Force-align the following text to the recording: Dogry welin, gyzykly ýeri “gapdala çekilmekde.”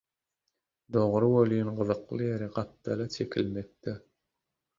Dogry 0.95 1.29
welin, 1.33 1.69
gyzykly 1.81 2.27
ýeri 2.31 2.49
“gapdala 2.57 3.07
çekilmekde.” 3.19 3.97